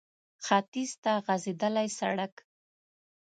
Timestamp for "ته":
1.03-1.11